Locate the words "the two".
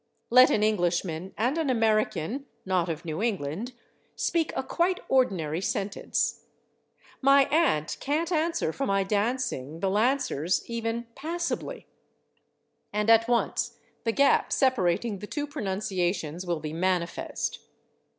15.19-15.45